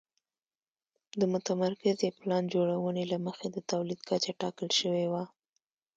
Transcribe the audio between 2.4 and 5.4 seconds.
جوړونې له مخې د تولید کچه ټاکل شوې وه